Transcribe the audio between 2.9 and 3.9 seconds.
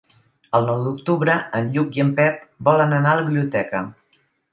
anar a la biblioteca.